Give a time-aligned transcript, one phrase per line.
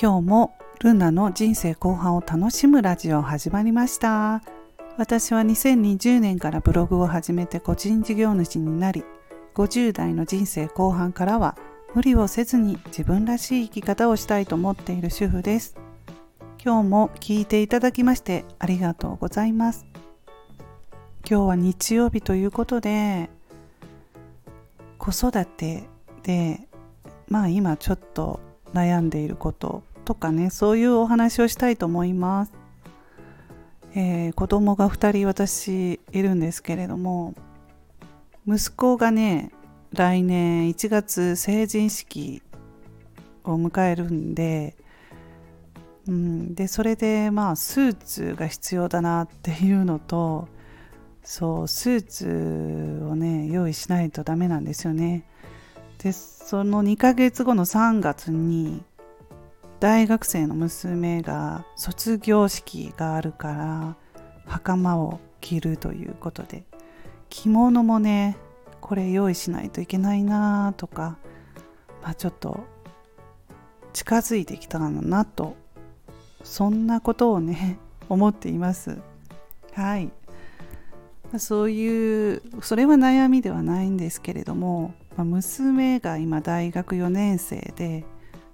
[0.00, 4.42] 今日もルナの人生後半を楽しむラジオ始まりました。
[4.96, 9.02] 私は2020年からブログを始めて個人事業主になり
[9.56, 11.56] 50代の人生後半からは
[11.96, 15.74] 無理をせずに自分らしい生き方をしたいと思っている主婦です。
[16.64, 19.84] 今日も聞いていただきましてありがとうございます。
[21.28, 23.30] 今日は日曜日ということで
[24.96, 25.88] 子育て
[26.22, 26.68] で
[27.26, 32.52] まあ今ちょっと悩んでいることとかねそういうお話をしたいと思います、
[33.94, 37.34] えー、子供が2人私いるんですけれども
[38.46, 39.52] 息子がね
[39.92, 42.42] 来年1月成人式
[43.44, 44.76] を迎えるんで、
[46.06, 50.48] うん、でそれでまあスーツが必要だなっていうのと
[51.22, 55.24] そうスーツをね用意しないとダメなんですよね。
[55.98, 58.82] でその2ヶ月後の3月に
[59.80, 63.96] 大学生の娘が卒業式があるから
[64.46, 66.64] 袴を着るということで
[67.28, 68.36] 着物もね
[68.80, 71.18] これ用意しないといけないなとか、
[72.02, 72.64] まあ、ちょっと
[73.92, 75.56] 近づいてきたのなと
[76.42, 78.98] そんなことをね思っています。
[79.74, 80.10] はい。
[81.36, 88.04] そういうそれは悩みではないんですけれども、まあ、娘が今大学4年生で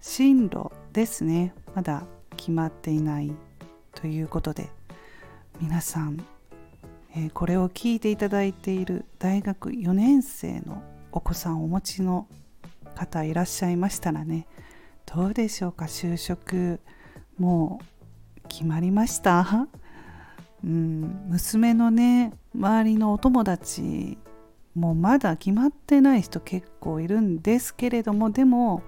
[0.00, 1.54] 進路ですね。
[1.74, 2.04] まだ
[2.36, 3.32] 決まっていない
[3.94, 4.68] ということで
[5.60, 6.24] 皆さん、
[7.16, 12.26] えー、これを聞いていただいている大学4年生のお子さんをお持ちの
[12.94, 14.46] 方いらっしゃいましたらね
[15.06, 15.86] どうでしょうか？
[15.86, 16.80] 就職
[17.38, 17.80] も
[18.44, 19.68] う決まりました？
[20.64, 24.18] うん娘のね周りのお友達
[24.74, 28.82] もまだ決まってない人結構いるんですけれどもでも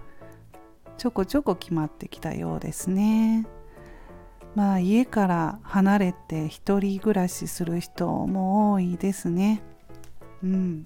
[0.98, 3.46] ちょこちょこ決まってきたようですね。
[4.56, 9.62] まあ家から離れて一人暮らしする人も多いですね。
[10.42, 10.84] うん。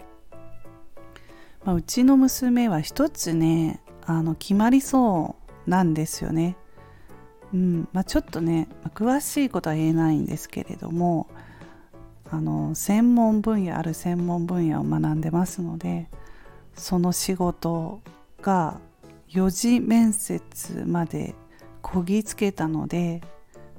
[1.64, 6.58] まあ、うちの娘は一つねあの決まりそうなんですよね。
[7.54, 11.28] うんまあ、ちょっとね、詳しいことは言えないんですけれども
[12.30, 16.08] あの専門分野ある専門分野を学んでますので
[16.74, 18.00] その仕事
[18.42, 18.80] が
[19.30, 21.34] 4次面接まで
[21.82, 23.22] こぎつけたので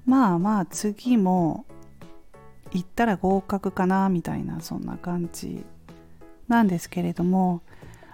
[0.06, 1.66] まあまあ次も
[2.72, 5.66] 行ったら合格かなみたいなそんな感じ
[6.48, 7.62] なんですけれども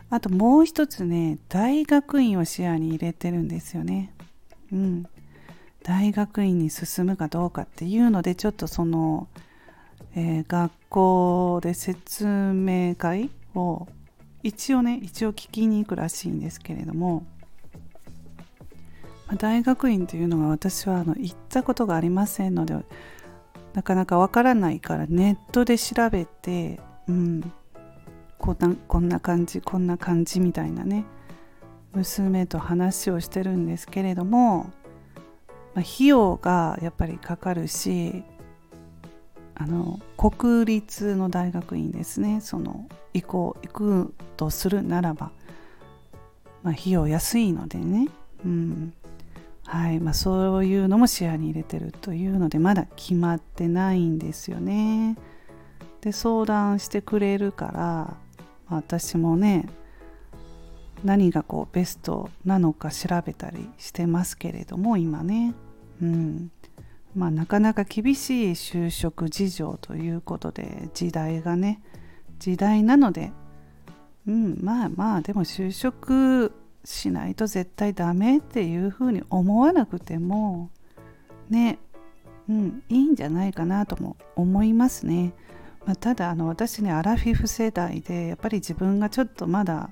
[0.09, 4.13] あともう一つね大学院を視野に入れてるんですよね。
[4.71, 5.05] うん。
[5.83, 9.27] 大学院に進むかどうかっていうのでちょっとその、
[10.15, 13.87] えー、学校で説明会を
[14.43, 17.23] 一応ね一応聞きに行くらしいんですけれども
[19.37, 22.75] 大学院というのは私はあの行ったことがありませんので
[23.73, 27.53] なかなかわからないからネットで調べて、うん、
[28.37, 31.05] こんなこんな感じこんな感じみたいなね
[31.93, 34.71] 娘と話をしてるんですけれども、
[35.73, 38.23] まあ、費用がやっぱりかかるし
[39.61, 42.41] あの国立の大学院ですね。
[42.41, 45.31] その行行くとするならば、
[46.63, 48.07] まあ、費用安いのでね、
[48.43, 48.93] うん、
[49.65, 49.99] はい。
[49.99, 55.15] まあ、そういうのも視野に入れてるというのでまだ決まってないんですよね。
[56.01, 58.17] で相談してくれるから、
[58.67, 59.69] 私もね
[61.03, 65.53] 何がこうベストなのか調べたりしてますけれども今ね、
[66.01, 66.51] うん。
[67.15, 71.81] まあ、なかなか厳しい就職事情ということで時代がね
[72.39, 73.31] 時代なので、
[74.27, 80.69] うん、まあまあでも就職しないと絶対ダメっていうふうに思わなくても
[81.49, 81.79] ね
[82.49, 85.33] うんいいんじゃないかなとも思いますね、
[85.85, 89.89] まあ、ただあの私ねアラフィフ世代でやっぱり自分がちょっとまだ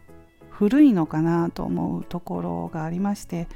[0.49, 3.47] 古いのかなと思うところがありまして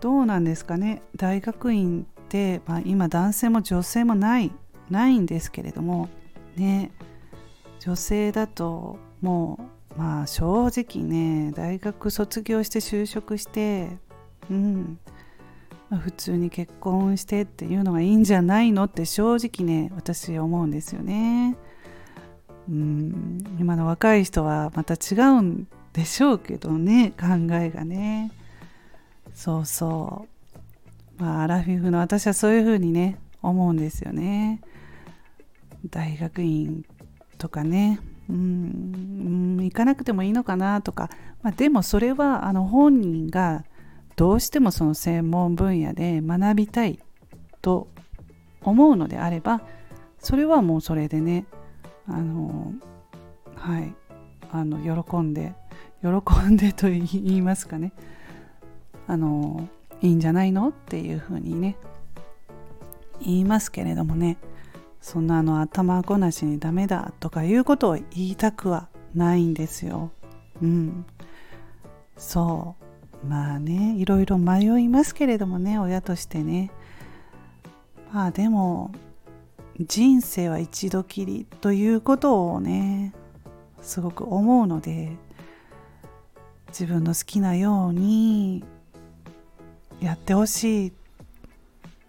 [0.00, 1.00] どうなんですかね。
[1.14, 4.50] 大学院て、まあ、今男性も女性もない
[4.90, 6.08] ないんですけれども
[6.56, 6.90] ね
[7.80, 9.60] 女性だとも
[9.96, 13.98] うまあ正直ね大学卒業して就職して
[14.50, 14.98] うん
[15.88, 21.54] まあ、普通に結婚してっていうのがいいんじゃないのって正直ね私思うんですよね。
[22.66, 27.26] うん今の若い人はまた違うんでしょうけどね考
[27.56, 28.32] えがね
[29.34, 30.41] そうそう
[31.22, 34.60] まあアラフィフの私はそういうふうにね思うんですよね。
[35.88, 36.84] 大学院
[37.38, 38.00] とかね。
[38.28, 41.10] うん行かなくてもいいのかなとか、
[41.42, 43.64] まあ、でもそれはあの本人が
[44.16, 46.98] どうしてもその専門分野で学びたい
[47.60, 47.88] と
[48.62, 49.60] 思うのであれば
[50.18, 51.46] それはもうそれでね
[52.08, 52.72] あの
[53.54, 53.94] はい
[54.50, 55.52] あの喜んで
[56.00, 56.08] 喜
[56.48, 57.92] んでと言いますかね。
[59.06, 59.68] あの
[60.02, 60.68] いいんじゃないの？
[60.68, 61.76] っていうふうにね
[63.20, 64.36] 言いますけれどもね
[65.00, 70.10] そんなあの頭ごなしにダメだとかいうことを言いたくはないんですよ。
[70.62, 71.04] うん。
[72.16, 72.76] そ
[73.24, 73.26] う。
[73.26, 76.70] まあね、いろいろ迷いますけれどもね、親としてね。
[78.12, 78.92] まあでも、
[79.80, 83.12] 人生は一度きりということをね、
[83.80, 85.16] すごく思うので、
[86.68, 88.64] 自分の好きなように
[90.02, 90.92] やってほしいっ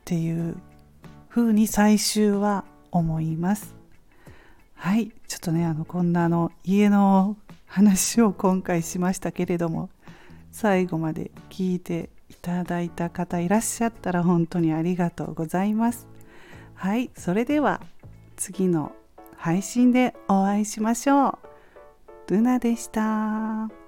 [0.04, 0.58] ていう
[1.30, 3.76] ふうに最終は思います。
[4.74, 5.12] はい。
[5.28, 7.38] ちょっとねあのこんなあの家の
[7.68, 9.90] 話を今回しましたけれども
[10.52, 16.08] 最後まで聞いていただいた方いらっしゃったら本当にありがとうございます。
[16.74, 17.12] はい。
[17.16, 17.82] それでは
[18.36, 18.92] 次の
[19.38, 22.34] 配信でお会いしましょう。
[22.34, 23.83] ルナでした。